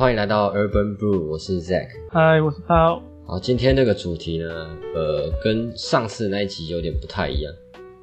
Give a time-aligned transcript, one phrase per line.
[0.00, 1.88] 欢迎来到 Urban Brew，我是 Zack。
[2.10, 3.02] 嗨，我是涛。
[3.26, 4.48] 好，今天这个主题呢，
[4.94, 7.52] 呃，跟上次那一集有点不太一样。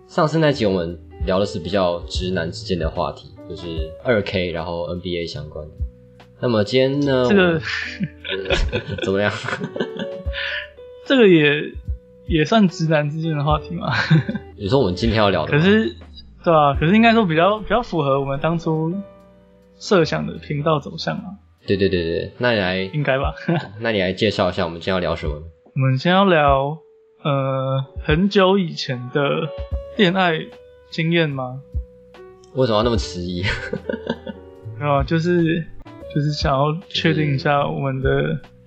[0.05, 0.95] 上次那集我们
[1.25, 3.65] 聊的是比较直男之间的话题，就是
[4.03, 5.73] 二 K，然后 NBA 相关的。
[6.39, 7.59] 那么今天呢，这个
[9.03, 9.33] 怎么样？
[11.03, 11.73] 这个也
[12.27, 13.91] 也算直男之间的话题吗？
[14.55, 15.95] 你说我们今天要聊的，可是
[16.43, 18.93] 对啊，可是应该说比较比较符合我们当初
[19.79, 21.41] 设想的频道走向啊。
[21.67, 23.35] 对对对对，那你来应该吧？
[23.81, 25.33] 那你来介绍一下我们今天要聊什么？
[25.75, 26.77] 我们先要聊
[27.23, 29.21] 呃很久以前的
[29.97, 30.39] 恋爱
[30.89, 31.61] 经验吗？
[32.53, 33.43] 为什么要那么迟疑？
[34.79, 35.63] 没有，就是
[36.15, 38.09] 就是想要确定一下我们的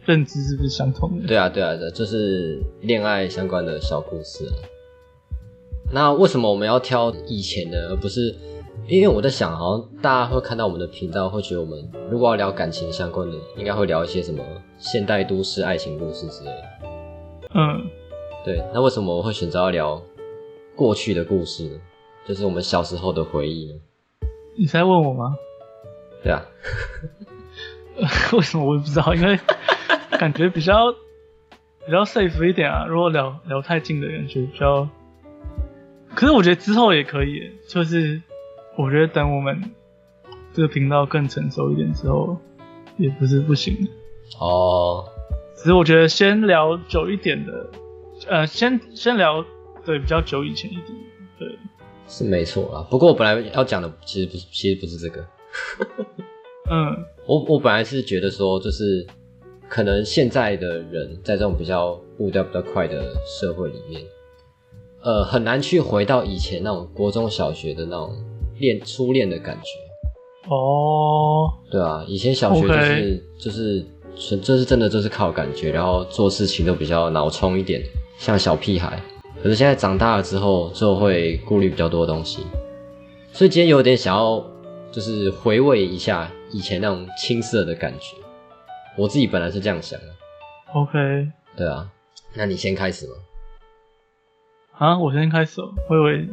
[0.04, 1.26] 认知是不是相同的。
[1.26, 4.54] 对啊对啊的，就是恋爱相关的小故事啊。
[5.92, 8.34] 那为什么我们要挑以前的，而不是？
[8.88, 14.42] 因为我在想，好像大家会看到我们的频道，会觉得我们如果要聊感情相关的，应该会聊一些什么
[14.78, 16.62] 现代都市爱情故事之类的。
[17.54, 17.88] 嗯，
[18.44, 18.60] 对。
[18.74, 20.02] 那为什么我会选择要聊
[20.74, 21.80] 过去的故事呢？
[22.26, 23.78] 就是我们小时候的回忆呢？
[24.58, 25.36] 你在问我吗？
[26.24, 26.42] 对啊。
[28.32, 29.14] 为什么我也不知道？
[29.14, 29.38] 因为
[30.18, 30.92] 感觉比较
[31.86, 32.86] 比较 safe 一点啊。
[32.88, 34.88] 如果聊聊太近的感觉比较，
[36.16, 38.20] 可是我觉得之后也可以，就是。
[38.76, 39.70] 我觉得等我们
[40.54, 42.36] 这个频道更成熟一点之后，
[42.96, 43.76] 也不是不行
[44.38, 45.04] 哦。
[45.54, 47.70] 只是我觉得先聊久一点的，
[48.28, 49.44] 呃，先先聊
[49.84, 50.86] 对比较久以前一点，
[51.38, 51.58] 对，
[52.08, 52.86] 是没错啦。
[52.90, 55.26] 不过我本来要讲的其实不是，其实不是这个。
[56.70, 59.06] 嗯，我我本来是觉得说，就是
[59.68, 64.00] 可能现在的人在这种比较步调比较快的社会里面，
[65.02, 68.16] 呃，很难去回到以前那种国中小学的那种。
[68.60, 69.68] 恋初恋的感觉
[70.48, 77.82] 哦，对啊，以前小学就是就是纯就是真的就是靠感觉，然后做事情都比较脑冲一点，
[78.18, 79.00] 像小屁孩。
[79.42, 82.42] 可是现在长大了之后，就会顾虑比较多东西，
[83.32, 84.44] 所以今天有点想要
[84.90, 88.16] 就是回味一下以前那种青涩的感觉。
[88.96, 90.06] 我自己本来是这样想的。
[90.74, 90.92] OK，
[91.56, 91.90] 对啊，
[92.34, 93.12] 那你先开始吗？
[94.78, 96.28] 啊，我先开始，我以为。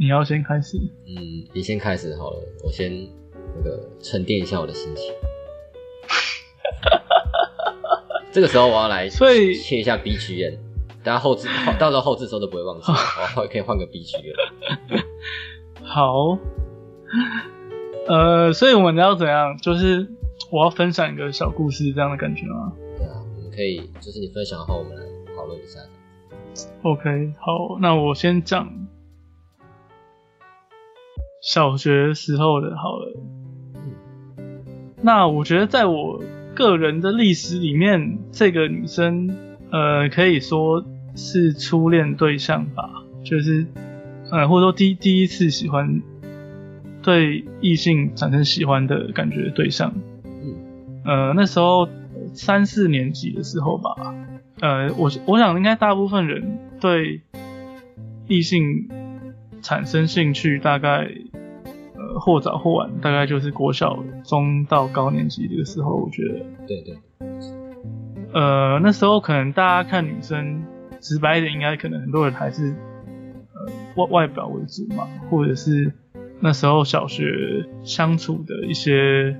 [0.00, 3.08] 你要先开始，嗯，你先开始好了，我先
[3.56, 5.12] 那个沉淀一下我的心情。
[8.30, 10.54] 这个时候我要来，所以切一下 B G M，
[11.02, 11.48] 大家后置，
[11.80, 12.92] 到时候后置时候都不会忘记，
[13.36, 14.36] 我 可以换个 B G M。
[15.82, 16.38] 好，
[18.06, 19.56] 呃，所以我们要怎样？
[19.60, 20.06] 就是
[20.52, 22.72] 我要分享一个小故事，这样的感觉吗？
[22.96, 25.02] 对啊，我们可以，就是你分享后，我们来
[25.34, 25.80] 讨论一下。
[26.82, 28.77] OK，好，那我先讲。
[31.40, 33.12] 小学时候的好了，
[35.00, 36.20] 那我觉得在我
[36.54, 39.30] 个人的历史里面，这个女生
[39.70, 40.84] 呃可以说
[41.14, 42.90] 是初恋对象吧，
[43.22, 43.66] 就是
[44.32, 46.02] 呃或者说第第一次喜欢
[47.02, 49.94] 对异性产生喜欢的感觉对象，
[51.04, 51.88] 呃那时候
[52.34, 53.94] 三四年级的时候吧，
[54.60, 57.22] 呃我我想应该大部分人对
[58.26, 58.90] 异性。
[59.62, 61.08] 产生兴趣大概，
[61.94, 66.44] 呃，或早或晚，大概就是国小中到高年级这个时候，我觉得。
[66.66, 66.96] 对对。
[68.32, 70.62] 呃，那时候可能大家看女生，
[71.00, 72.74] 直白一点，应该可能很多人还是，
[73.54, 75.92] 呃，外外表为主嘛，或者是
[76.40, 77.24] 那时候小学
[77.82, 79.34] 相处的一些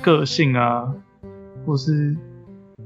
[0.00, 0.94] 个性啊，
[1.66, 2.16] 或是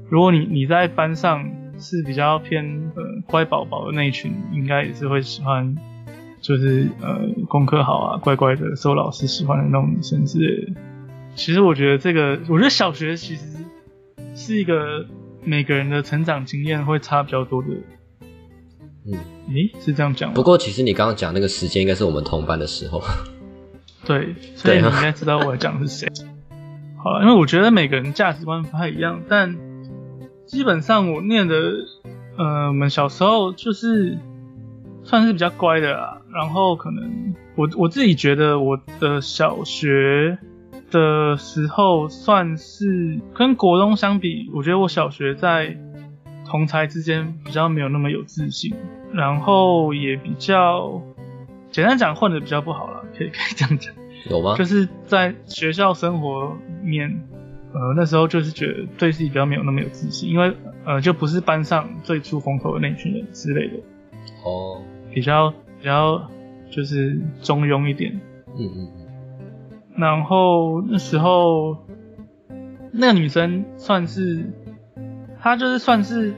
[0.09, 5.75] 如果你你在班上是比较偏呃乖宝宝的那一群，应该也是会喜欢。
[6.45, 10.79] 就是呃，功课好啊，乖乖的，受老师喜欢的那种女生之类的。
[11.33, 13.47] 其实我觉得这个，我觉得小学其实
[14.35, 15.07] 是一个
[15.43, 17.69] 每个人的成长经验会差比较多的。
[19.07, 19.17] 嗯，
[19.49, 20.35] 诶，是这样讲吗？
[20.35, 23.01] 不过其实你刚刚讲那个时间，应该是我们同班的时候。
[24.05, 26.07] 对，所以你应该知道我讲的是谁。
[27.03, 29.57] 好了，因为我觉得每个人价值观不太一样，但
[30.45, 31.55] 基本上我念的，
[32.37, 34.19] 呃，我们小时候就是。
[35.07, 40.37] 算是比较乖的啦，然后可能我我自己觉得我的小学
[40.91, 45.77] 的时候算是跟国中相比，我觉得我小学在
[46.45, 48.75] 同才之间比较没有那么有自信，
[49.13, 51.01] 然后也比较
[51.71, 53.93] 简单讲混的比较不好了，可以可以这样讲。
[54.29, 54.57] 有吗？
[54.57, 57.09] 就是在学校生活面，
[57.73, 60.53] 呃那时候就是觉得对自己比较没有那么有自信，因为
[60.83, 63.75] 呃就不是班上最出风头的那群人之类的。
[64.43, 64.81] 哦。
[65.13, 65.55] 比较比
[65.85, 66.29] 较
[66.69, 68.19] 就是中庸一点，
[68.57, 68.89] 嗯嗯，
[69.95, 71.77] 然后那时候
[72.91, 74.45] 那个女生算是，
[75.39, 76.33] 她就是算是，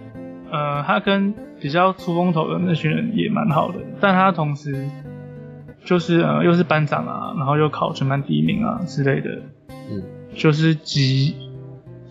[0.51, 4.87] 呃，她跟比较出风头的那群人也蛮好的，但她同时
[5.83, 9.41] 就是呃又是班长啊，然后又考全班第一名啊之类的，
[9.89, 10.03] 嗯，
[10.35, 11.35] 就是集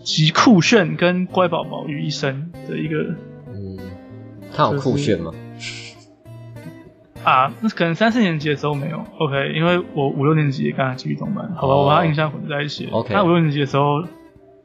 [0.03, 3.15] 集酷炫跟乖宝宝于一身的一个，
[3.53, 3.77] 嗯，
[4.53, 5.31] 他有酷炫吗？
[7.23, 12.87] 啊，那可能三四年级的时候没有，OK，因为我五六年级也跟他继续同班，好吧，我把他印象混在一起。
[12.89, 14.01] OK，他五六年级的时候，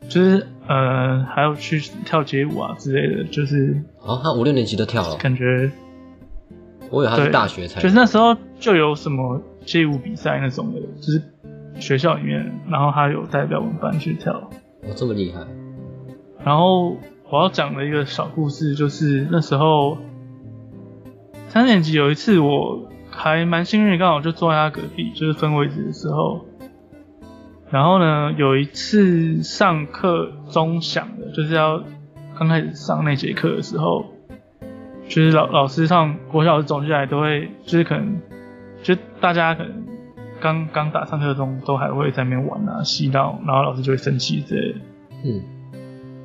[0.09, 5.73] 就是呃，还要去跳街舞啊之类的，就是哦，他五六年级都跳了，感觉，
[6.91, 11.21] 我以为他是大学才，就是那时候就有什么街舞比赛那种的，就是
[11.81, 15.41] 学校里面，然后他有代表我们班去跳，哦，这么厉害。
[16.45, 16.97] 然后
[17.29, 19.99] 我要讲的一个小故事，就是那时候。
[21.53, 26.47] 三年级有一次，我还蛮幸运，刚好就坐在他隔壁，就是分位置的时候。
[27.71, 31.85] 然后呢，有一次上课钟响了，就是要
[32.39, 34.07] 刚开始上那节课的时候，
[35.07, 38.19] 就是老老师上国小走进来都会，就是可能
[38.83, 39.85] 就大家可能
[40.41, 44.79] 刚刚打上课钟都还会在那边玩啊、嬉闹，然后老师就会生气之类的。
[45.27, 45.43] 嗯。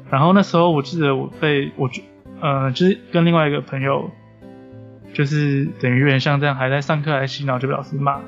[0.10, 1.90] 然后那时候我记得我被我
[2.40, 4.10] 呃，就是跟另外一个朋友。
[5.18, 8.20] 就是等于有点像这样，还在上课还洗脑就被老师骂。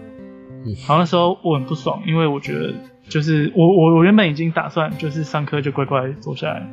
[0.63, 2.74] 然后那时候我很不爽，因为我觉得
[3.07, 6.68] 就是我我我原本已经打算就是上课就乖乖坐下来，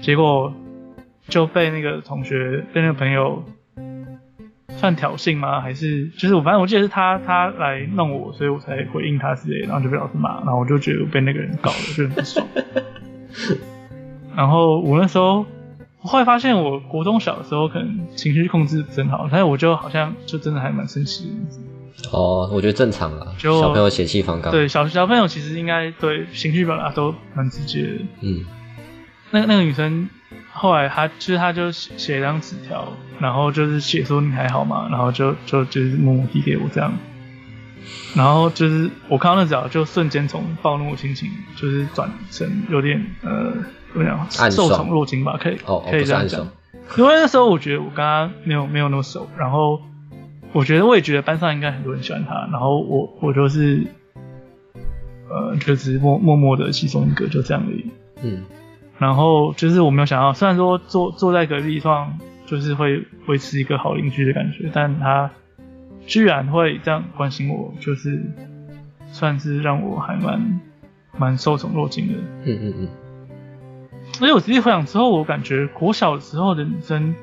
[0.00, 0.52] 结果
[1.28, 3.44] 就被那个同学被那个朋友
[4.70, 5.60] 算挑衅吗？
[5.60, 12.44] 还是就是我反正我记得是他他来弄我，所以我才回应他之类，然后就被老师骂，然后我就觉得被那个人搞了，就很不爽。
[14.34, 15.46] 然后我那时候。
[16.02, 22.10] 我后来发现，我国中小的时候可能情绪控制不很好，但是我就好像就真的还蛮生气的。
[22.10, 24.50] 哦，我觉得正常啊，小朋友血气方刚。
[24.50, 27.98] 对，小小朋友其实应该对情绪表达都蛮直接的。
[28.22, 28.44] 嗯。
[29.30, 30.08] 那那个女生
[30.52, 34.88] 后来她就是她就写一张纸条，然后就是写说你还好吗？
[34.90, 36.92] 然后就就就是默默递给我这样。
[38.14, 43.52] 然后就是我看到那纸条，就瞬间从暴怒心情就是转成有点呃。
[43.94, 44.26] 怎么样？
[44.50, 45.56] 受宠若惊吧，可以，
[45.90, 46.48] 可以这样讲。
[46.96, 49.82] 因为那时候我觉得我跟他没有没有那么熟，然后
[50.52, 53.86] 我觉得我也觉得班上应该很多人喜欢他，然后我我就是，
[55.28, 57.90] 呃，就是默默默的其中一个，就这样而已。
[58.22, 58.44] 嗯。
[58.96, 65.30] 然后就是我没有想到，虽然说坐坐在隔壁上就是会维持一个好邻居的感觉，但他
[66.06, 68.20] 居然会这样关心我，就是
[69.10, 70.60] 算是让我还蛮
[71.16, 72.14] 蛮受宠若惊的。
[72.44, 72.88] 嗯嗯嗯。
[74.12, 77.14] 所以我仔细回想之后，我感觉国小时候的女生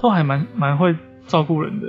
[0.00, 0.94] 都还蛮蛮会
[1.26, 1.86] 照顾人的。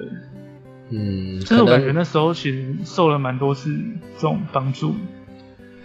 [0.89, 3.73] 嗯，就是我感觉那时候其实受了蛮多次
[4.15, 4.93] 这种帮助。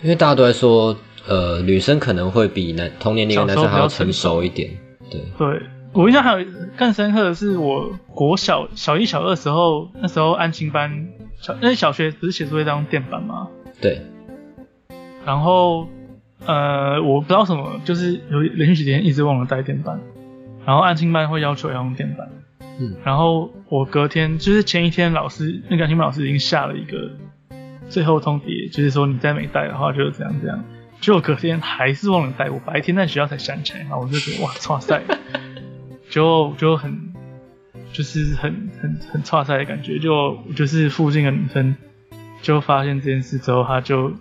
[0.02, 0.96] 因为大家都在说，
[1.26, 4.70] 呃，女生可能会比男同年龄的男生还要成熟一点。
[5.10, 6.46] 对，对我印象还有
[6.76, 11.08] 更深刻的是，我国小小一、小二时候，那时候安亲班
[11.40, 13.48] 小，因为小学不是写作业当电板吗？
[13.80, 14.02] 对，
[15.24, 15.88] 然后。
[16.46, 20.00] 呃，我不知道什么，就是有连续几天一直忘了带电板，
[20.64, 22.28] 然后安亲班会要求要用电板，
[22.78, 27.10] 嗯，然后我隔天就是前一天老师那个安亲班老师已经下了一个
[27.90, 30.64] 最后通牒，就是说你再没带的话就是怎样怎样，
[31.00, 35.02] 结果隔天还是忘了带，我白天在学校才想起来，然后我就觉得哇，哇塞，
[36.18, 37.14] 就就很
[37.92, 41.76] 就是很很很差赛的感觉，就就是附近的女生
[42.42, 44.12] 就发现这件事之后，她就。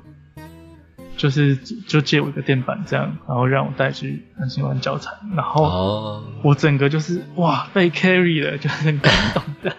[1.18, 9.76] 就是就借我一个电板这样，然后让我带去安心玩教材，然后我整个就是哇被 carry 了，就是很感动的。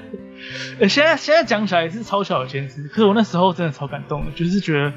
[0.88, 4.90] 现在现在讲起来是超小的坚持，可是我那时候真的超感动的，就是觉得，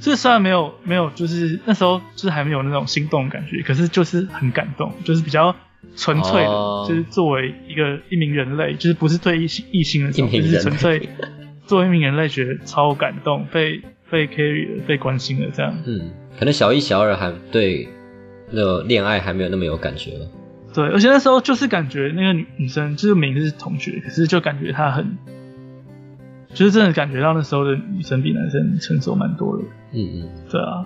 [0.00, 5.54] 这虽然没有没有，就是那时候就是还没有那种心动感觉，可是就是很感动，就是比较
[5.96, 11.08] 纯粹的，就是作为一个一名人类，就是不是对异性异性的，就是纯粹
[11.66, 13.82] 作为一名人类觉得超感动，被。
[14.10, 15.72] 被 carry 了，被关心了，这样。
[15.86, 17.88] 嗯，可能小一、小二还对
[18.50, 20.28] 那个恋爱还没有那么有感觉了。
[20.74, 25.16] 对，而且那时候就是感觉那个女女生就是明明是同学，可是就感觉她很，
[26.52, 29.62] 就是真的感觉到那时候的女生比男生成熟蛮多的。
[29.92, 30.84] 嗯嗯，对啊。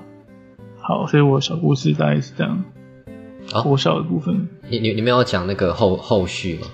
[0.82, 2.62] 好，所以我小故事大概是这样。
[3.64, 6.66] 我小的部分，你你你们有讲那个后后续吗？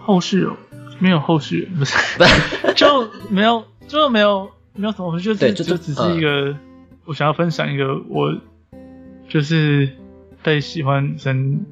[0.00, 0.56] 后续哦，
[0.98, 1.96] 没有后续，不是，
[2.76, 4.48] 就没有，就没有。
[4.76, 6.52] 没有什么，就是就就只是一个，
[7.04, 8.36] 我想要分享一个我
[9.28, 9.88] 就是
[10.42, 11.64] 被喜欢女生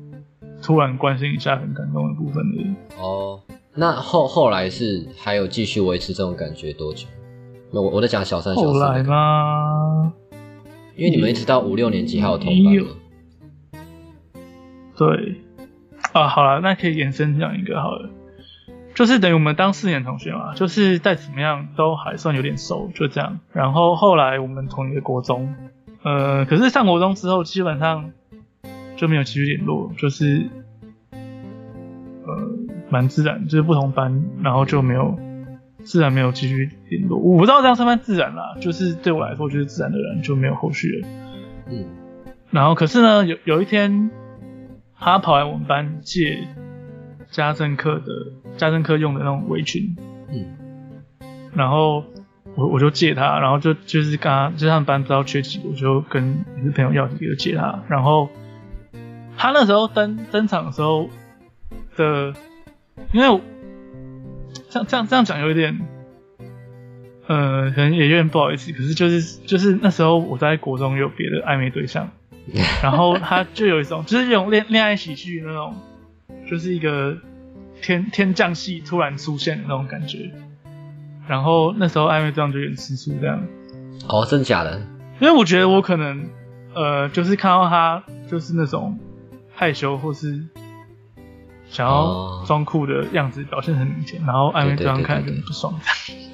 [0.62, 3.02] 突然关心一下很感动的部分的。
[3.02, 3.40] 哦，
[3.74, 7.08] 那后后来是还有继续维持这种感觉多久？
[7.72, 8.68] 那我我在讲小三小四。
[8.68, 10.12] 后来吗？
[10.94, 12.86] 因为你们一直到五六年级还有同班吗？
[14.96, 15.40] 对，
[16.12, 18.10] 啊，好了，那可以延伸讲一个好了，
[18.94, 23.40] 就是等于我们当四年同学嘛，就是再怎么样都还算有点熟，就这样。
[23.52, 25.54] 然后后来我们同一个国中，
[26.02, 28.12] 呃，可是上国中之后基本上
[28.96, 30.46] 就没有继续联络，就是
[31.10, 32.50] 呃
[32.90, 35.18] 蛮自然，就是不同班，然后就没有
[35.82, 37.18] 自然没有继续联络。
[37.18, 41.08] 我不知道这样算不算自然啦，就是对我来说就是自然的人就没有后续了。
[41.70, 41.86] 嗯，
[42.50, 44.10] 然后可是呢，有有一天。
[45.04, 46.46] 他跑来我们班借
[47.28, 49.96] 家政课的家政课用的那种围裙，
[50.30, 50.46] 嗯，
[51.54, 52.04] 然后
[52.54, 58.28] 我我就借他，然后就就是跟他，就他们班不知道缺几个，我就跟也是朋友要几个借他，然后
[59.36, 61.10] 他那时候登登场的时候
[61.96, 62.32] 的，
[63.12, 63.40] 因为
[64.70, 65.80] 这样这样这样讲有一点，
[67.26, 72.08] 呃，可能也有点不好意思，可是就是就是那时候我在国中有别的暧昧对象。
[72.82, 75.74] 然后他就有一种，就是这种恋恋爱喜剧那种，
[76.50, 77.16] 就是一个
[77.80, 80.30] 天天降戏突然出现的那种感觉。
[81.28, 83.40] 然后那时候暧昧这样就有点吃醋这样。
[84.08, 84.80] 哦，真的假的？
[85.20, 86.28] 因为我觉得我可能，
[86.74, 88.98] 呃，就是看到他就是那种
[89.54, 90.44] 害羞或是
[91.68, 95.72] 想要装酷的样子表现很明显，然后暧昧这样看着不爽。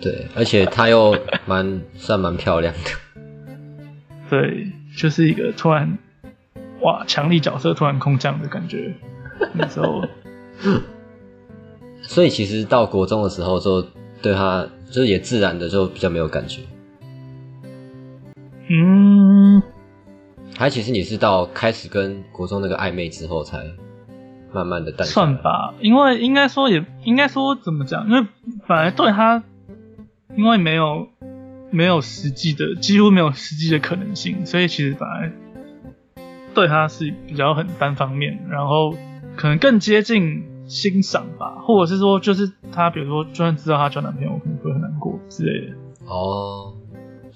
[0.00, 3.20] 对，而且他又蛮算蛮漂亮的。
[4.30, 4.66] 对。
[4.98, 5.96] 就是一个突然，
[6.80, 8.92] 哇，强力角色突然空降的感觉。
[9.54, 10.04] 那时候，
[12.02, 13.80] 所以其实到国中的时候，就
[14.20, 16.62] 对他就是也自然的就比较没有感觉。
[18.68, 19.62] 嗯，
[20.56, 23.64] 还其实你是到开始跟国中那个暧昧之后，才
[24.52, 25.06] 慢慢的淡。
[25.06, 28.04] 算吧，因为应该说也应该说怎么讲？
[28.08, 28.26] 因为
[28.66, 29.44] 本来对他，
[30.36, 31.06] 因为没有。
[31.70, 35.32] 没有实际的，几乎没有实际的可能性，所以其实本来
[36.54, 38.94] 对他是比较很单方面，然后
[39.36, 45.74] 可能更接近欣赏吧，或者是说，就是他比如说，就算知道他交男朋友，我可能会很难过之类的。
[46.06, 46.74] 哦，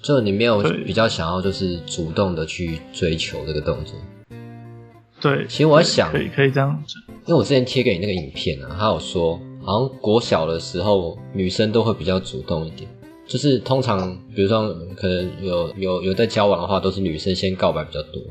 [0.01, 3.95] 就你没有比较想要就是主动的去追求这个动作。
[5.21, 12.89] 对，其实我在想，可以可以这样讲，因为我之前贴给你那个影片啊，他有说，好像国小的时候女生都会比较主动一点。
[13.25, 18.21] 就是通常，比如说可能有有有在交往的话，都是女生先告白比较多。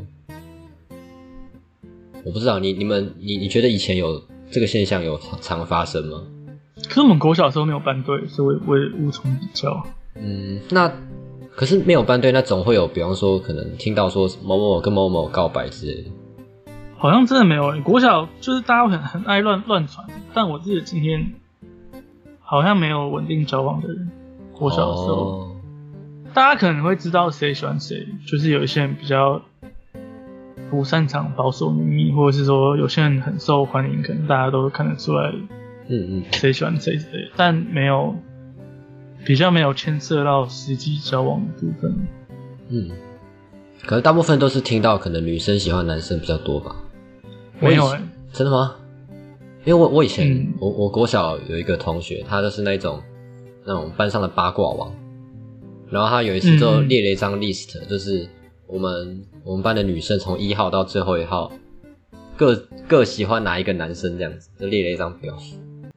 [2.25, 6.23] 我不知道你你们你你觉得以前有这个现象有常发生吗？
[6.89, 9.85] 可是我们国小时候没有班队，所以我也无从比较。
[10.15, 10.93] 嗯，那
[11.51, 16.11] 可是没有班队，那总会有，比方说可能听到说某某某跟某某告白之类的。
[16.97, 21.33] 好像真的没有，国小就是大家很很爱乱乱传，但我自己今天
[22.41, 24.11] 好像没有稳定交往的人。
[24.63, 25.57] 我小时候，
[26.33, 29.43] 大家可能会知道谁喜欢谁，就是有一些人比较
[30.71, 35.33] 不擅长保守秘密，或者是说有些人很受欢迎，可能大家都看得出来，
[35.89, 38.15] 嗯嗯，谁喜欢谁谁，但没有
[39.27, 42.07] 比较没有牵涉到实际交往的部分。
[42.69, 42.89] 嗯，
[43.85, 46.77] 可能大部分都是听到可能女生喜欢男生比较多吧？
[47.59, 47.93] 没有，
[48.33, 48.77] 真的吗？
[49.65, 53.03] 因为我我以前我我国小有一个同学，他就是那种。
[53.65, 54.93] 那种班上的八卦王，
[55.91, 58.29] 然后他有一次就列了一张 list，就是
[58.67, 61.53] 我们我们班的女生从一号到最后一号，
[62.37, 62.55] 各
[62.89, 65.37] 各喜欢哪一个男生这样子，就列了一张表，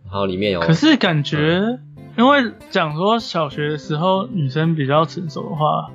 [0.03, 0.60] 然后里面有。
[0.60, 1.79] 可是感觉，
[2.17, 5.91] 因为讲说小学的时候女生比较成熟的话，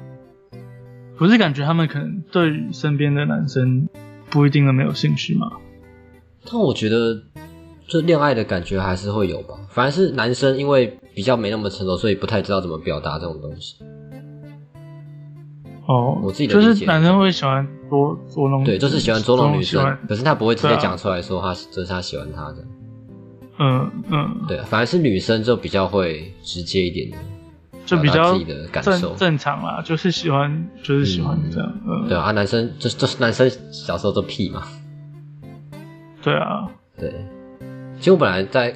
[1.16, 3.88] 不是感觉他们可能对身边的男生
[4.30, 5.50] 不一定都没有兴趣吗？
[6.50, 7.22] 但我觉得。
[7.88, 13.76] 这恋爱的感觉还是会有吧，反而是男生因为比较没那么成熟，所以不太知道怎么表达这种东西。
[15.86, 22.64] 哦，我自己的就是男生会喜欢捉捉弄，对，就是喜欢捉弄女生，可是他不会直接讲出来说他这是他喜欢他的。
[23.58, 27.18] 嗯嗯，对，反而是女生就比较会直接一点的，
[27.84, 31.70] 就比较自己的感受正常啦，就是喜欢就是喜欢这样。
[31.86, 34.62] 嗯，对啊，男生就是就是男生小时候都屁嘛。
[36.22, 36.66] 对啊，
[36.98, 37.12] 对。
[37.98, 38.72] 其实我本来在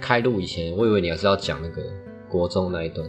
[0.00, 1.82] 开录以前，我以为你还是要讲那个
[2.28, 3.08] 国中那一段，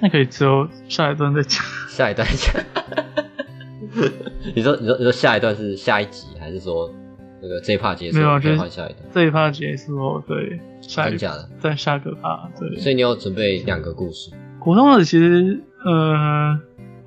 [0.00, 1.62] 那可以之后下一段再讲。
[1.88, 2.64] 下一段讲。
[4.54, 6.90] 你说你说你说下一段是下一集，还是说
[7.42, 8.18] 那个这一趴结束？
[8.18, 8.98] 没有，就换下一段。
[9.12, 12.78] 这一趴结束后，对，下一假的，再下个趴，对。
[12.78, 14.30] 所以你有准备两个故事。
[14.58, 16.58] 国中的其实呃，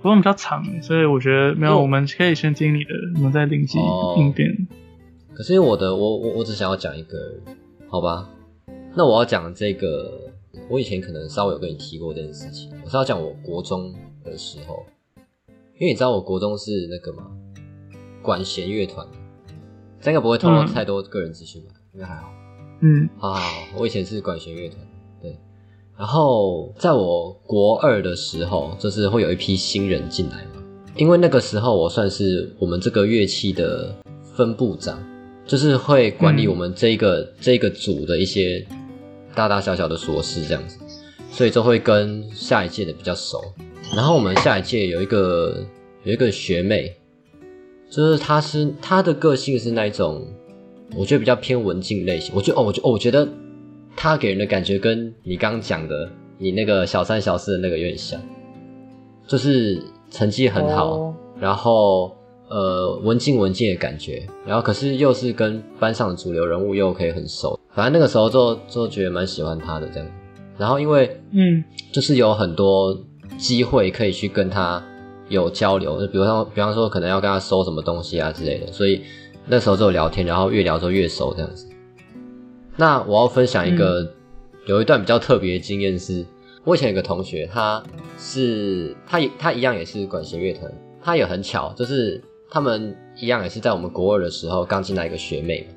[0.02, 3.80] 国中比较长，所以我觉得没有，我们可以先听你的，我们再灵机
[4.18, 4.68] 应变。
[5.34, 7.18] 可是我的我我我只想要讲一个，
[7.94, 8.28] 好吧？
[8.96, 10.20] 那我要讲这个，
[10.68, 12.72] 我以前可能稍微有跟你提过这件事情。
[12.84, 14.84] 我是要讲我国中的时候，
[15.78, 17.30] 因因为你知道我国中是那个嘛，
[18.22, 19.06] 管弦乐团，
[20.00, 21.74] 这应该不会透露太多个人资讯吧？
[21.94, 22.32] 应该还好。
[22.80, 23.38] 嗯，啊，
[23.78, 24.80] 我以前是管弦乐团，
[25.22, 25.38] 对。
[25.98, 30.64] 然后在我国二的时候，就是会有一批新人进来嘛，
[30.96, 33.94] 因为那个时候我算是我们这个乐器的
[34.36, 34.98] 分部长，
[35.46, 38.66] 就是会管理我们这个这个组的一些
[39.36, 40.78] 大大小小的琐事这样子，
[41.32, 43.44] 所以就会跟下一届的比较熟。
[43.96, 45.64] 然后我们下一届有一个
[46.04, 46.96] 有一个学妹，
[47.90, 50.26] 就是她是她的个性是那一种。
[50.96, 52.32] 我觉得比较偏文静类型。
[52.36, 53.28] 我觉得哦，我觉哦，我觉得
[53.96, 56.08] 她给人的感觉跟你刚刚讲的
[56.38, 58.22] 你那个小三小四的那个有点像，
[59.26, 59.82] 就是
[60.12, 62.16] 成绩很好，然后
[62.50, 67.60] 呃文静文静的感觉，然后可是又是跟班上的主流人物又可以很熟。
[67.74, 70.08] 反正那个时候就就觉得蛮喜欢他的这样。
[70.58, 72.98] 然后因为嗯，就是有很多
[73.38, 74.84] 机会可以去跟他
[75.30, 79.02] 有交流，就比如说比方说可能要跟他收什么东西啊之类的，所以。
[79.46, 81.68] 那时候就聊天，然后越聊就越熟这样子。
[82.78, 84.10] 那我要分享一个
[84.66, 86.26] 有一段比较特别的经验是，
[86.64, 87.84] 我以前有个同学，他
[88.18, 90.72] 是他也他一样也是管弦乐团，
[91.02, 95.68] 他也很巧，就是他们一样也是在我们国二的时候刚进来一个学妹，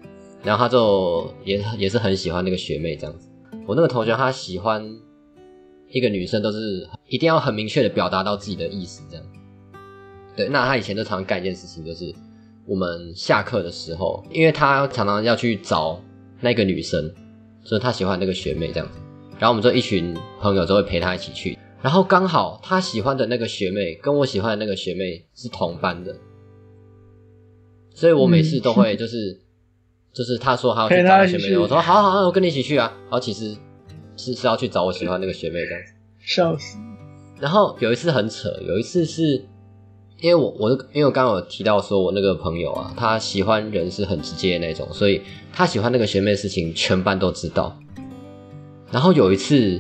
[0.45, 3.31] 然后他就也也是很喜欢那个学妹这样子。
[3.67, 4.87] 我那个同学他喜欢
[5.89, 9.25] 一个女生，都是一定要很明确的表达到自己的意思这样。
[10.37, 12.15] 对，那他以前就常干一件事情就是。
[12.69, 16.03] 我们下课的时候，因为他常常要去找
[16.41, 17.09] 那个女生，
[17.63, 18.99] 所以他喜欢那个学妹这样子。
[19.39, 21.57] 然后我们就一群朋友就会陪他一起去。
[21.81, 26.13] 然后刚好他喜欢的那个学妹跟我喜欢的那个学妹是同班的，
[27.97, 29.37] 所以我每次都会就是
[30.13, 32.93] 就是他说他要去找学妹，我说好好好，我跟你一起去啊。
[33.05, 33.57] 然后其实
[34.17, 35.93] 是是要去找我喜欢那个学妹这样子。
[36.21, 36.79] 笑死。
[37.41, 39.45] 然后有一次很扯，有一次是。
[40.19, 45.21] 因为我我因为我刚刚有提到说，我那个朋友啊，他喜欢人是很直接的那种，所以
[45.53, 47.77] 他喜欢那个学妹的事情，全班都知道。
[48.91, 49.79] 然后有一次，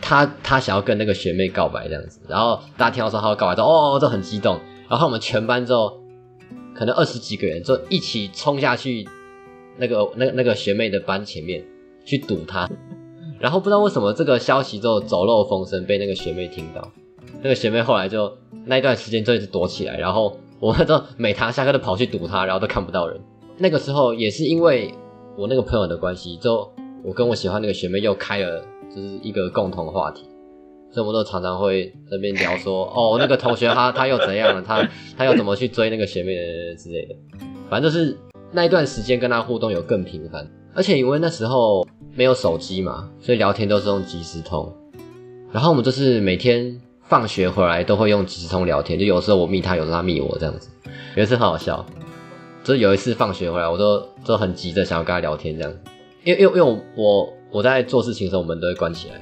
[0.00, 4.60] 他他想要跟那个学妹告白这样子，然后大家听到说他要告白，说哦都很激动。
[4.88, 6.00] 然后我们全班就
[6.74, 9.06] 可能二十几个人就一起冲下去
[9.76, 11.64] 那个那那个学妹的班前面
[12.04, 12.68] 去堵她。
[13.38, 16.92] 然后不知道为什么这个消息就走漏风声，被那个学妹听到。
[17.42, 18.32] 那个学妹后来就
[18.64, 23.20] 那一段时间就一直躲起来，然后我们都每堂下课都跑去堵她，然后都看不到人。
[23.58, 24.94] 那个时候也是因为
[25.36, 26.70] 我那个朋友的关系，就
[27.02, 30.22] 我跟我喜欢那个学妹又开了就是一个共同话题，
[30.92, 36.34] 所以我们都常常会那边聊说，哦，那个同学他他又怎样了，他他又怎么去追那个学妹
[36.76, 37.14] 之类的。
[37.68, 38.16] 反正就是
[38.50, 44.72] 那一段时间跟他互动有更频繁，而且因为那时候没有手机嘛，所以聊天都是用即时通，
[45.50, 46.80] 然后我们就是每天。
[47.04, 50.70] 放学回来都会用即时通聊天，就有时候我密他，有时候他密我这样子。
[51.14, 51.84] 有一次很好笑，
[52.64, 55.70] 就是有一次放学回来，我都都很急着想要跟他聊天这样。
[56.24, 59.20] 因为因为因为我我我在做事情的时候，我们都会关起来。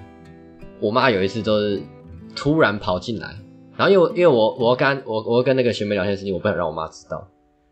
[0.81, 1.83] 我妈有一次就是
[2.35, 3.37] 突然跑进来，
[3.77, 7.19] 然后因为因为我我跟我我跟那个学妹聊天的事情，我不想让我妈知道。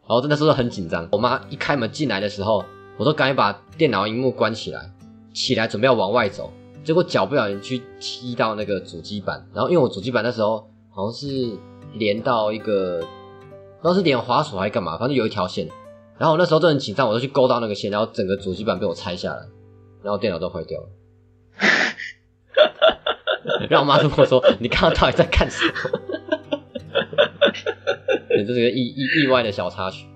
[0.03, 2.64] 然后真的时候很紧张，我妈一开门进来的时候，
[2.97, 4.90] 我都赶紧把电脑荧幕关起来，
[5.35, 6.51] 起来准备要往外走。
[6.85, 11.51] 结果脚不小心去踢到那个主机板，然后因为我主机板那时候好像是
[11.94, 15.68] 连到一个，不知道是连滑鼠还是干嘛，反正有一条线。
[16.16, 19.42] 然后我那时候就很紧张，我就去勾到那个线，然后整个主机板被我拆下来，
[20.03, 20.88] 然后电脑都坏掉了。
[23.70, 25.72] 让我妈跟我说：“你刚刚到底在干什么？”
[28.28, 30.06] 这是个意意意外的小插曲。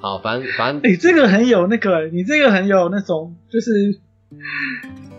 [0.00, 4.00] 好，反正反正，你这个很有那个，你这个很有那种，就是。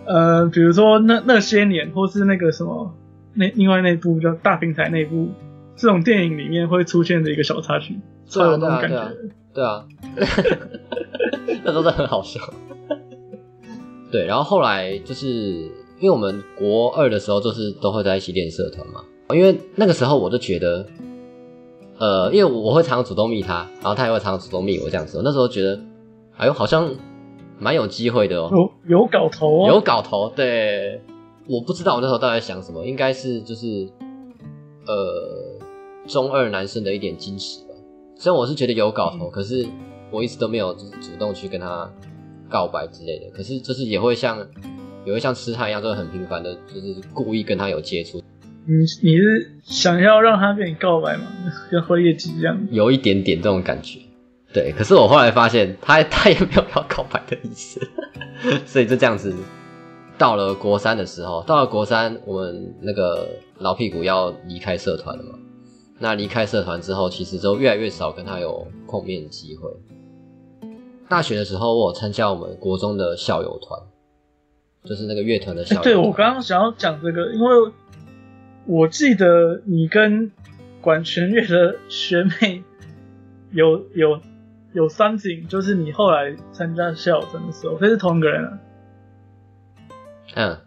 [0.06, 2.94] 呃，比如说那那些年，或是那个什么，
[3.34, 5.30] 那另外那部叫《大平台》那部，
[5.76, 8.00] 这种电影里面会出现的一个小插曲，
[8.32, 9.12] 对啊，对啊，
[9.54, 9.86] 对啊，
[11.64, 12.40] 那都是很好笑。
[14.10, 20.86] 对，然后后来就是因为我们国二的时候，就是都会在一起练社团嘛，因为那个时候我就觉得，
[21.98, 25.80] 呃，因为我会常常主动密他，然后他也会常常主动密我这样子，那时候觉得，
[26.38, 26.90] 哎呦，好像。
[27.60, 28.52] 蛮有机会的哦，
[28.88, 30.32] 有有搞头哦，有搞头。
[30.36, 31.02] 对，
[31.48, 33.90] 我不知道我那时候到底在想什么，应该是就是
[34.86, 35.58] 呃
[36.06, 37.74] 中二男生的一点矜持吧。
[38.16, 39.66] 虽然我是觉得有搞头，可是
[40.12, 41.92] 我一直都没有就是主动去跟他
[42.48, 43.26] 告白之类的。
[43.36, 44.38] 可是就是也会像
[45.08, 48.22] 也会像吃他一样，就会很频繁的，就是故意跟他有接触。
[48.66, 51.24] 你你是想要让他跟你告白吗？
[51.72, 52.68] 跟辉夜姬一样？
[52.70, 54.00] 有一点点这种感觉。
[54.54, 57.80] 对，可是我后来发现他他也没有要告白的意思，
[58.68, 59.34] 所以就这样子。
[60.18, 65.38] 到了国三的时候，到了国三，我们那个老屁股要离开社团了嘛，
[66.00, 69.70] 那离开社团之后，其实就越来越少跟他有碰面的机会。
[71.08, 73.80] 大学的时候，我参加我们国中的校友团，
[74.88, 75.64] 就是那个乐团的。
[75.84, 77.72] 对我刚刚想要讲这个，因为
[78.66, 80.32] 我记得你跟
[80.82, 82.64] 管弦乐的学妹
[83.52, 84.22] 有有
[84.74, 88.60] 有 something，就是你后来参加校友团的时候，这是同一个人啊。
[90.36, 90.58] 嗯。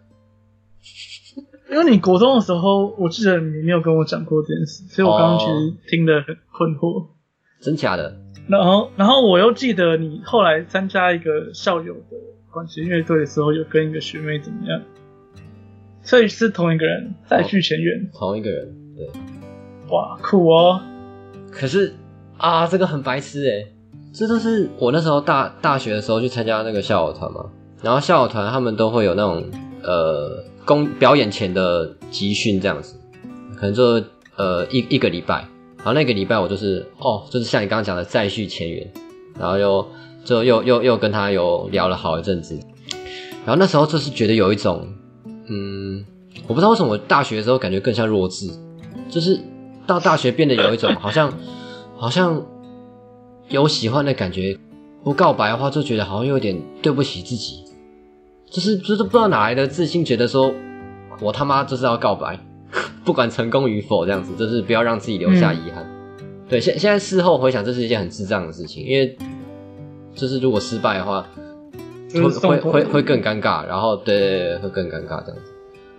[1.69, 7.07] 因为你国中的时候，我记得你没有跟我讲过这件事，所以我刚刚其实听得很困惑。
[7.61, 8.17] 真假的？
[8.49, 12.17] 然后，然后我又记得你后来参加一个校友的
[12.51, 14.81] 管弦乐队的时候，有跟一个学妹怎么样？
[16.03, 18.09] 所以是同一个人再续前缘。
[18.13, 19.07] 同一个人，对。
[19.89, 20.81] 哇，酷哦！
[21.51, 21.93] 可是
[22.37, 23.67] 啊，这个很白痴哎，
[24.13, 27.49] 这都是我那时候大大学的时候去参加那个校友团嘛，
[27.81, 29.49] 然后校友团他们都会有那种
[29.83, 30.43] 呃。
[30.63, 32.95] 公表演前的集训这样子，
[33.55, 34.01] 可能就
[34.35, 35.37] 呃一一个礼拜，
[35.77, 38.87] 然后那个礼拜我就是哦，就是像你刚刚讲的再续前缘，
[39.39, 39.85] 然后又
[40.23, 42.59] 就又又又跟他有聊了好一阵子，
[43.45, 44.87] 然后那时候就是觉得有一种
[45.47, 46.05] 嗯，
[46.47, 48.49] 我不知道为什么我大学的时候感觉更像弱智，
[49.09, 49.39] 就是
[49.85, 51.33] 到大学变得有一种好像
[51.97, 52.43] 好像
[53.49, 54.57] 有喜欢的感觉，
[55.03, 57.63] 不告白的话就觉得好像有点对不起自己。
[58.49, 60.53] 就是就是不知道哪来的自信，觉得说
[61.21, 62.37] 我他妈就是要告白，
[63.05, 65.89] 不管成功与否，这样子就是不要让自己留下遗憾。
[66.49, 69.17] 对，现现在事后回想，这是一件很智障的事情，因为
[70.15, 71.27] 就是如果失败的话，
[72.13, 75.51] 会会会会更尴尬，然后对对对，会更尴尬这样子。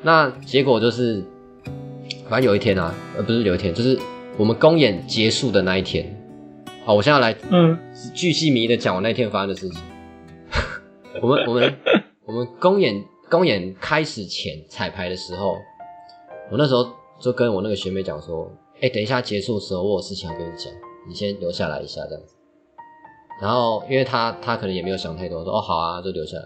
[0.03, 1.22] 那结果就是，
[2.29, 3.98] 反正有一天啊，呃，不是有一天，就是
[4.37, 6.14] 我们公演结束的那一天。
[6.85, 7.79] 好，我现在来嗯，
[8.14, 9.81] 巨细迷的讲我那天发生的事情。
[11.22, 11.75] 我们我们。
[12.25, 15.57] 我们公演公演开始前彩排的时候，
[16.53, 16.88] 我那时候
[17.20, 18.48] 就跟我那个学妹讲说
[18.81, 20.72] ：“哎，等一下结束的时候，我有事情要跟你讲，
[21.09, 22.37] 你先留下来一下这样子。”
[23.43, 26.45] 然后，因为他他可能也没有想太多，说：“哦，好啊，就留下来。”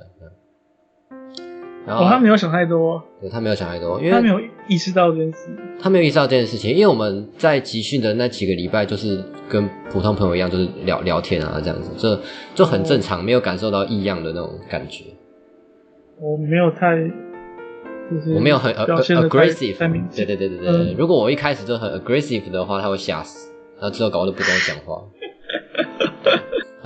[1.86, 5.50] 然后他没有想太多，对他没有想太多，因为他没有意识到这件事。
[5.78, 12.18] 他没有意识到这件事情，因为我们在集训的那几个礼拜，就是跟普通朋友一样，就是聊聊天啊，这样子，这
[12.54, 15.04] 就很正常，没有感受到异样的那种感觉。
[16.18, 16.96] 我没有太，
[18.10, 19.76] 就是我没有很 aggressive，
[20.16, 20.94] 对对对对对。
[20.98, 25.04] 如果我一开始就很 aggressive 的话，他会吓死，然后之后搞得不跟我讲话。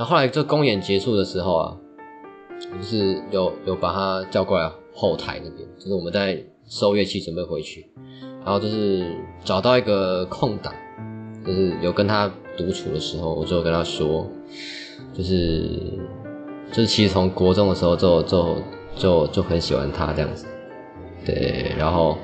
[0.00, 1.76] 然后后来这公演结束的时候啊，
[2.58, 7.86] 就是有有把他叫过来后台那边，就是我们在收乐器准备回去，
[8.42, 10.72] 然后就是找到一个空档，
[11.44, 14.26] 就是有跟他独处的时候，我就跟他说，
[15.12, 15.68] 就是
[16.72, 18.56] 就是其实从国中的时候就就。
[18.96, 20.46] 就就很喜欢他这样子，
[21.24, 22.18] 对，然后，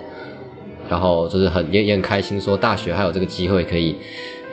[0.88, 3.96] 然后就是很也也很开心，说大学还有这个机会可以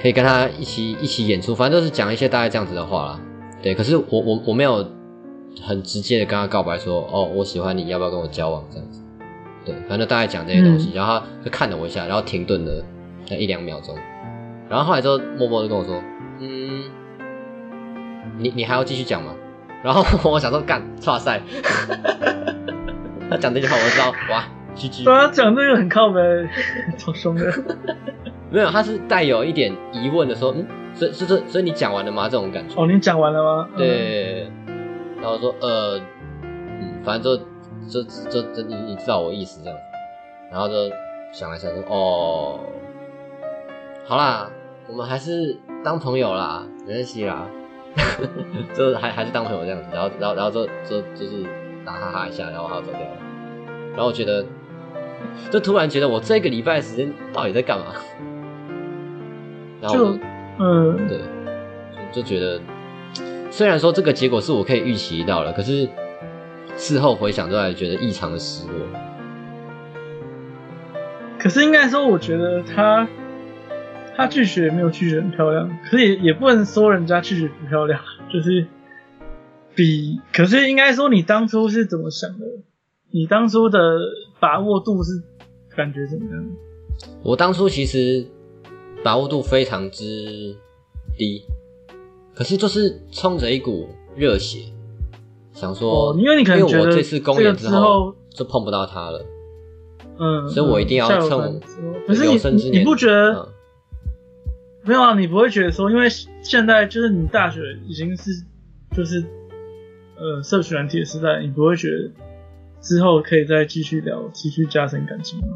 [0.04, 3.20] 可以跟他一起一起演出，反正就是讲一些大概这样子的话啦，
[3.62, 3.74] 对。
[3.74, 4.86] 可是我我我没有
[5.62, 9.02] 很直接的跟他告白说，哦，我喜欢你，要不要跟我交往这样子，
[9.64, 12.84] 对，反正大概讲这些东西，然后他就看了我一下，然后停顿了
[13.30, 13.96] 那一两秒钟，
[14.70, 16.04] 然后后来就默默的跟我说，
[16.42, 16.84] 嗯，
[18.40, 19.34] 你你还要继续讲吗？
[19.82, 21.42] 然后我想说干，哇塞！
[23.32, 24.44] 他讲这句话，我知道哇
[24.76, 25.06] ，G G。
[25.06, 26.20] 对啊，讲这个很靠背，
[26.98, 27.50] 超凶的。
[28.54, 30.64] 没有，他是带有一点疑问的说，嗯，
[30.94, 32.30] 所以，所以，所以你讲完了吗？
[32.30, 32.80] 这种感觉。
[32.80, 33.68] 哦，你讲完了吗？
[33.76, 34.48] 对。
[35.20, 36.00] 然后说，呃，
[36.44, 37.40] 嗯，反正
[37.90, 39.80] 就，就，就，就你，你知道我意思这样。
[40.52, 40.76] 然后就
[41.32, 42.60] 想了一下说，哦，
[44.06, 44.48] 好啦，
[44.88, 47.48] 我们还是当朋友啦，没关系啦。
[48.78, 51.44] 就还还是当朋友这样子，然后然后然后就就就是
[51.84, 53.18] 打哈哈一下，然后他走掉了。
[53.94, 54.46] 然后我觉得，
[55.50, 57.86] 就突然觉得我这个礼拜时间到底在干嘛？
[59.84, 60.18] 然后
[60.60, 61.20] 嗯，对，
[62.12, 62.60] 就觉得
[63.52, 65.88] 虽然说这个结果是我可以预期到了，可是
[66.76, 68.74] 事后回想都还觉得异常的失落。
[71.38, 73.08] 可是应该说，我觉得他。
[74.16, 78.00] 他拒绝没有拒绝很漂亮，可是也也不能说人家拒绝不漂亮，
[78.32, 78.68] 就是
[79.74, 82.46] 比，可是应该说你当初是怎么想的？
[83.10, 83.80] 你当初的
[84.40, 85.14] 把握度是
[85.76, 86.46] 感觉怎么样？
[87.24, 88.28] 我当初其实
[89.04, 90.56] 把握度非常之
[91.18, 91.44] 低，
[92.34, 94.60] 可是就是冲着一股热血，
[95.54, 99.26] 想说，因为你可能觉得这次公演之后就碰不到他了，
[100.18, 101.18] 嗯，所以我一定要趁
[102.26, 103.50] 有生之年，你不觉得？
[104.86, 106.10] 没有啊，你不会觉得说，因为
[106.42, 108.32] 现在就是你大学已经是
[108.96, 109.24] 就是
[110.18, 112.12] 呃社群软体的时代，你不会觉得
[112.82, 115.48] 之后可以再继续聊，继续加深感情吗？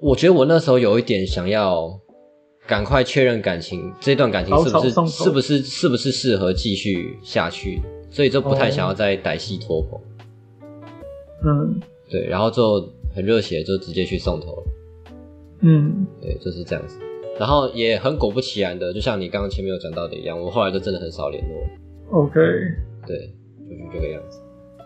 [0.00, 1.98] 我觉得我那时候有一点想要
[2.66, 7.80] 赶快确认感情，这段感情是不是是不是是不是适合继续下去，
[8.10, 10.00] 所以就不太想要再歹戏拖棚。
[11.44, 11.80] 嗯，
[12.10, 14.64] 对，然后就很热血，就直接去送头了。
[15.60, 16.98] 嗯，对，就是这样子。
[17.38, 22.20] 然后也很果不其然的，就像你刚刚前面有讲到的一样，我后来就真的很少联络。
[22.20, 22.34] OK，
[23.06, 23.16] 对，
[23.68, 24.40] 就是这个样子。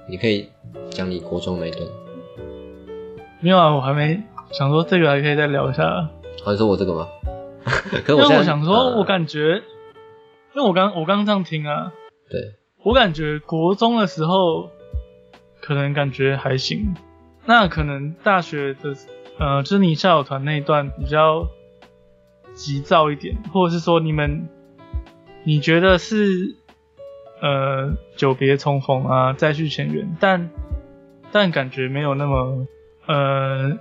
[0.09, 0.46] 你可以
[0.90, 1.83] 讲你国中那段。
[3.40, 4.20] 没有啊，我还没
[4.52, 6.08] 想说这个，还可以再聊一下。
[6.44, 7.08] 好，你说我这个吗？
[8.04, 9.62] 可是我想说，我感觉，
[10.54, 11.92] 因为我刚我刚刚这样听啊，
[12.30, 14.70] 对我感觉国中的时候
[15.60, 16.94] 可能感觉还行，
[17.46, 18.94] 那可能大学的
[19.38, 21.48] 呃，就是你校友团那一段比较。
[22.52, 24.48] 急躁一点，或者是说你们，
[25.44, 26.56] 你觉得是
[27.40, 30.50] 呃久别重逢啊，再续前缘，但
[31.30, 32.66] 但感觉没有那么
[33.06, 33.78] 呃，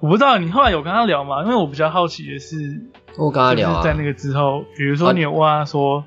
[0.00, 1.42] 我不知道你后来有跟他聊吗？
[1.42, 2.56] 因为我比较好奇的是，
[3.16, 6.04] 我跟他聊在那个之后，比如说你有问他说，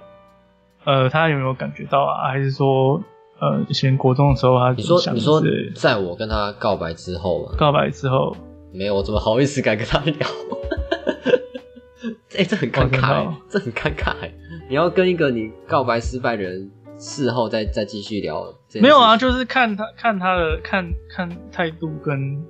[0.85, 2.29] 呃，他有没有感觉到啊？
[2.29, 3.01] 还是说
[3.39, 5.41] 呃以前国中的时候他你说你说
[5.75, 7.53] 在我跟他告白之后吗？
[7.57, 8.35] 告白之后
[8.73, 10.15] 没有，我怎么好意思敢跟他聊？
[12.37, 14.13] 哎，这很尴尬，这很尴尬。
[14.69, 19.17] 你要跟一个你告白失败的人事后再再继续聊，没有啊？
[19.17, 22.41] 就是看他看他的看看态度跟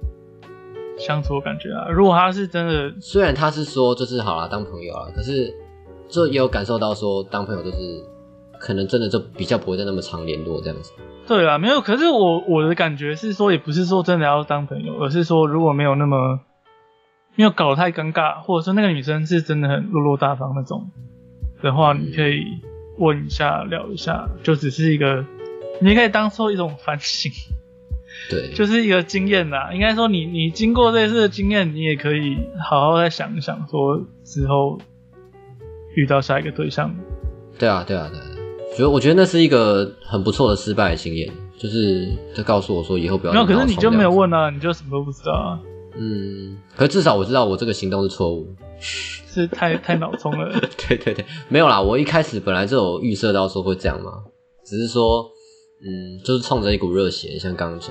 [0.97, 1.89] 相处的感觉啊。
[1.89, 5.53] 如果他是真的，虽然他是说就是好啦当朋友啊，可是
[6.07, 7.77] 就也有感受到说当朋友就是
[8.59, 10.93] 可能真的就比较不会再那么常联络这样子。
[11.27, 11.81] 对啊，没有。
[11.81, 16.39] 可是我我的感觉是说，也不是说真的要当朋友，而是说如果没有那么。
[17.35, 20.91] 没有搞得太尴尬，或者说那个女生是真的很落落大方那种
[21.63, 22.43] 的话，你可以
[22.97, 25.25] 问一下聊一下，就只是一个，
[25.79, 27.31] 你可以当做一种反省，
[28.29, 29.71] 对，就是一个经验啦。
[29.73, 32.37] 应该说你你经过这次的经验，你也可以
[32.69, 34.79] 好好再想一想，说之后
[35.95, 36.93] 遇到下一个对象。
[37.57, 43.33] 对啊，对啊，对，觉得我觉得那是一个很不错的失败经验，就是他告诉我说以后不要。
[43.33, 45.59] 没有，可是你就没有问啊，你就什么都不知道啊。
[45.95, 48.47] 嗯，可至少我知道我这个行动是错误，
[48.79, 50.49] 是太太脑充了。
[50.87, 54.23] 对对对，没有啦，我一开始本来就有预设到说会这样嘛，
[54.65, 55.29] 只是说，
[55.83, 57.89] 嗯，就是冲着一股热血，像刚刚讲。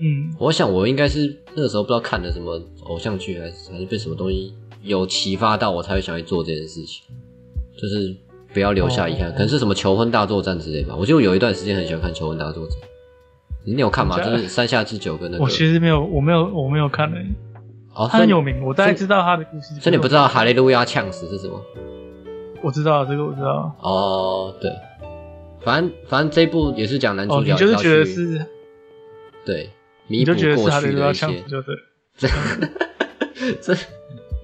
[0.00, 7.04] 嗯，我想我应该是那个时候不知道看了什么偶像剧，还是还是被什么东西有启发到，我才会想去做这件事情，
[7.76, 8.16] 就是
[8.52, 10.94] 不要留下遗憾，可能是什么求婚大作战之类吧。
[10.98, 12.76] 我就有一段时间很喜欢看求婚大作战。
[13.66, 14.20] 你有看吗？
[14.20, 15.44] 就是山下智久跟那个。
[15.44, 17.26] 我其实没有，我没有，我没有看诶。
[17.94, 19.74] 哦，他很有名，我大概知道他的故事。
[19.80, 21.60] 所以你不知道哈利路亚呛死是什么？
[22.62, 23.72] 我知道这个，我知道。
[23.80, 24.70] 哦，对，
[25.64, 27.52] 反正反正这部也是讲男主角。
[27.52, 28.46] 哦，你就是觉得是？
[29.44, 29.70] 对，
[30.06, 31.42] 弥补过去的一些。
[31.48, 31.74] 就对。
[33.60, 33.74] 这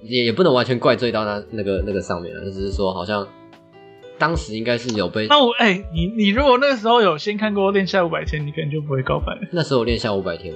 [0.03, 3.27] 也也不能完全怪罪到那那个那个上面了，只是说好像。
[4.17, 9.35] 当时应该是有被那我哎，你你如果那个时候有先看过《恋下五百天》，你可能就不会告白。
[9.51, 10.53] 那时候《恋下五百天》，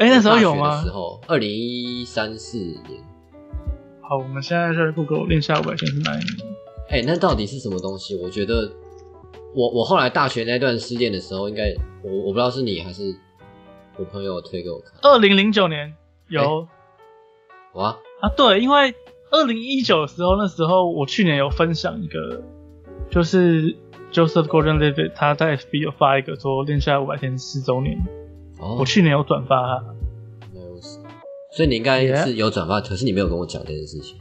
[0.00, 0.82] 哎，那时候有吗？
[0.82, 3.00] 时候二零一三四年。
[4.00, 6.26] 好，我们现在在 Google《恋下五百天》是哪一年？
[6.90, 8.16] 哎，那到底是什么东西？
[8.16, 8.68] 我觉得
[9.54, 13.14] 我我后来大学那段失恋的时候，应该我我不知道是你还是
[13.98, 14.92] 我朋友推给我看。
[15.02, 15.94] 二零零九年
[16.28, 16.66] 有。
[17.74, 18.94] 哇啊，对，因为。
[19.30, 22.40] 二零一九的时候，那时候我去年有分享一个，
[23.10, 23.76] 就是
[24.10, 27.98] Joseph Gordon-Levitt 他在 FB 有发一个说练下来五百天四周年，
[28.58, 29.84] 哦，我去年有转发，
[30.50, 30.80] 没有
[31.52, 34.16] 所以你应该是有转发，可是你没有跟我讲这件事情。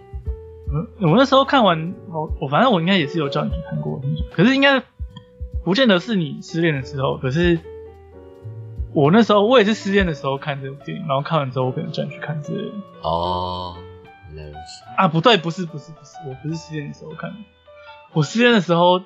[0.73, 4.01] 嗯，我那时候看完，我我反正我应该也是有叫你去看过，
[4.33, 4.83] 可是应该
[5.67, 7.59] 不见得是你失恋的时候，可是
[8.93, 12.75] 我那时候我也是失恋的时候看这部电影，然后看完之后我可能转去看之类的。
[13.01, 13.75] 哦。
[14.95, 17.35] 啊，不对，不是，不是，不是，我不是失恋的时候看的。
[18.13, 19.01] 我失恋的时候，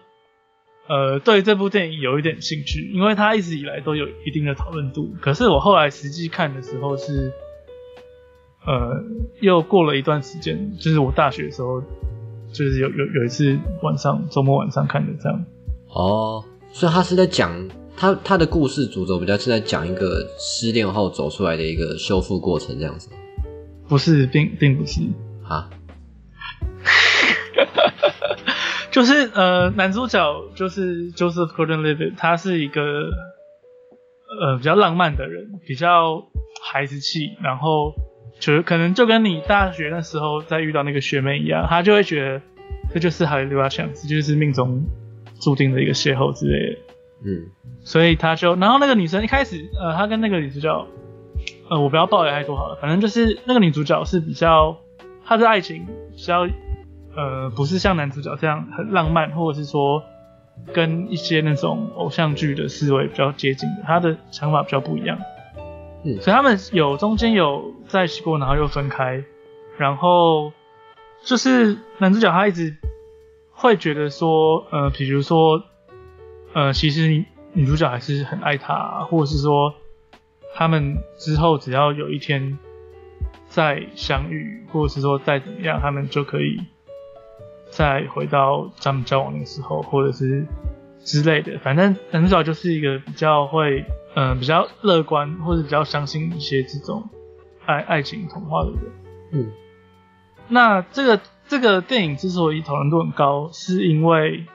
[0.87, 5.15] 呃，对这部电影有一点兴趣，因为它一直以来都有一定的讨论度。
[5.19, 7.33] 可是我后来实际看的时候是，
[8.67, 9.03] 呃，
[9.39, 11.81] 又过了一段时间，就是我大学的时候，
[12.53, 15.43] 就是有有有一次晚上周末晚上看的这样。
[15.93, 23.09] 哦，所以他是在讲他他的故事主轴比较是在讲一个失恋后走出来的一个修复过程这样子。
[23.87, 25.01] 不是，并并不是
[25.43, 25.69] 啊，
[28.89, 32.81] 就是呃，男主角就是 Joseph Gordon-Levitt，他是一个
[34.39, 36.23] 呃比较浪漫的人，比较
[36.63, 37.93] 孩子气，然后
[38.39, 42.41] 就可能就跟你大学那时候在遇到那个学妹一样，他就会觉得
[42.93, 44.85] 这就是哈利路亚强子，就是命中
[45.41, 46.79] 注定的一个邂逅之类的。
[47.25, 47.51] 嗯，
[47.83, 50.87] 所以他就，然后那个女生一开始，呃，他跟那个女主角。
[51.71, 54.77] 呃，我不要爆雷太多好了，反正就是那个女主角是比较，
[55.25, 56.45] 她的爱情比较，
[57.15, 60.03] 呃，不是像男主角这样很浪漫，或者是说
[60.73, 65.17] 跟一些那种偶像剧的思维比较接近的，她的想法比较不一样。
[66.03, 69.23] 嗯所以他们有中间有在一起过，然后又分开，
[69.77, 70.51] 然后
[71.23, 72.75] 就是男主角他一直
[73.61, 75.61] 会觉得说，呃，比如说，
[76.53, 79.75] 呃，其实女女主角还是很爱他，或者是说，
[80.55, 82.57] 他们之后只要有一天
[83.47, 86.59] 再相遇，或者是说再怎么样，他们就可以
[87.69, 90.43] 再回到他们交往的时候，或者是
[91.03, 91.59] 之类的。
[91.59, 97.07] 反正男主角就是一个比较会，嗯、比较乐观，或者比较相信一些这种
[97.67, 98.91] 爱爱情童话的人。
[99.33, 99.51] 嗯
[100.47, 104.45] 那这个这个电影之所以讨论度很高，是因为，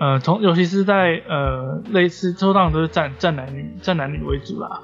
[0.00, 4.80] 呃，从尤其是在呃类似，通常都是战战男女战男女为主啦，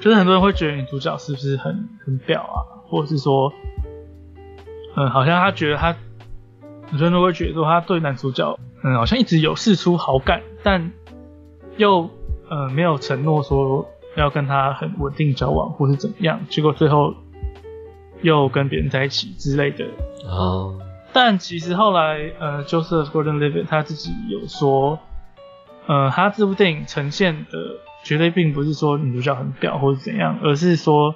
[0.00, 3.52] 就是很多人会觉得女主角是不是很很婊啊，或者是说，
[4.96, 5.94] 嗯、好像他觉得他，
[6.86, 10.92] 很多人都会觉得说他对男主角，嗯，好像一直有试出好感，但
[11.76, 12.08] 又
[12.48, 17.16] 呃没有承诺说要跟他很稳定交往或是怎么样，结果最后
[18.22, 19.84] 又跟别人在一起之类的。
[20.24, 20.78] 哦，
[21.12, 24.98] 但其实后来，呃，Joseph Gordon-Levitt 他自己有说，
[25.86, 27.58] 呃，他这部电影呈现的
[28.04, 31.14] 绝对并不是说女主角很婊或者怎样，而是说，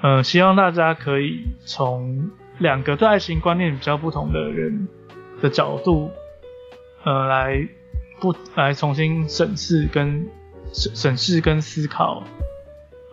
[0.00, 4.88] 呃，希望大家可以从两个对爱情观念比较不同的人
[5.40, 6.10] 的角度，
[7.04, 7.66] 呃，来
[8.20, 10.28] 不来重新审视跟
[10.72, 12.22] 审审视跟思考，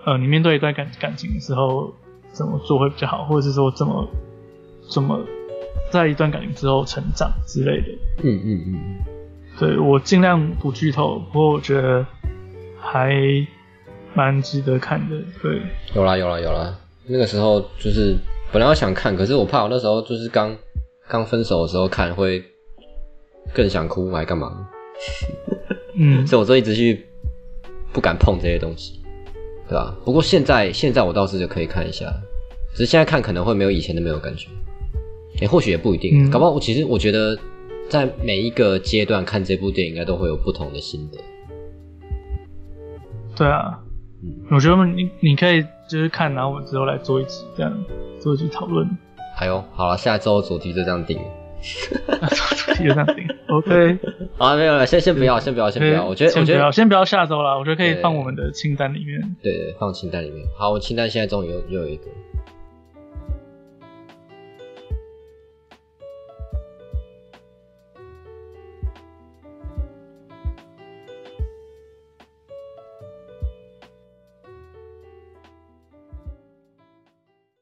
[0.05, 1.93] 呃，你面对一段感感情的时候
[2.35, 4.07] 怎么做会比较好，或者是说怎么
[4.91, 5.19] 怎么
[5.89, 7.87] 在一段感情之后成长之类的。
[8.23, 8.75] 嗯嗯嗯，
[9.57, 12.05] 对我尽量不剧透，不过我觉得
[12.79, 13.15] 还
[14.13, 15.15] 蛮值得看的。
[15.41, 15.61] 对，
[15.95, 16.75] 有啦有啦有啦，
[17.07, 18.17] 那个时候就是
[18.51, 20.55] 本来我想看，可是我怕我那时候就是刚
[21.07, 22.43] 刚分手的时候看会
[23.53, 24.67] 更想哭，还干嘛？
[25.97, 27.05] 嗯，所以我就一直去
[27.93, 29.01] 不敢碰这些东西，
[29.67, 29.95] 对吧？
[30.05, 32.05] 不过现在现在我倒是就可以看一下，
[32.73, 34.47] 只是现在看可能会没有以前的没有感觉，
[35.39, 36.29] 诶、或许也不一定，嗯。
[36.29, 37.37] 搞不好我其实我觉得
[37.89, 41.17] 在每一个阶段看这部电影应该都会有不同的心得。
[43.35, 43.79] 对啊，
[44.23, 47.85] 嗯，我觉得你你可以就是看，然后我们之后来做一集这样
[48.19, 48.87] 做一集讨论，
[49.35, 51.17] 还有好了，下周主题就这样定
[52.07, 52.27] 了。
[52.75, 53.27] 就这样定。
[53.47, 53.97] OK，
[54.37, 56.05] 啊，没有了，先先不要，先不要，先不要。
[56.05, 59.21] 我觉得，我觉得先不要下周了，我觉得可以放我们的清单里面。
[59.41, 60.45] 对对，放清单里面。
[60.57, 62.03] 好，我清单现在终于又又有一个，